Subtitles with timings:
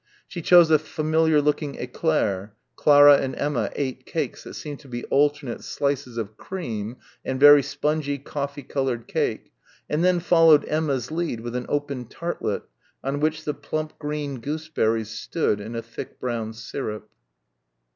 [0.27, 5.03] She chose a familiar looking éclair Clara and Emma ate cakes that seemed to be
[5.11, 9.51] alternate slices of cream and very spongy coffee coloured cake
[9.87, 12.63] and then followed Emma's lead with an open tartlet
[13.03, 17.07] on which plump green gooseberries stood in a thick brown syrup.